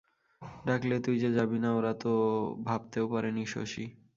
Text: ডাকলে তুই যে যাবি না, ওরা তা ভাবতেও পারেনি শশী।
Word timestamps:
ডাকলে 0.65 0.95
তুই 0.99 1.15
যে 1.19 1.29
যাবি 1.33 1.57
না, 1.59 1.69
ওরা 1.75 1.93
তা 1.93 2.11
ভাবতেও 2.63 3.05
পারেনি 3.07 3.43
শশী। 3.45 3.85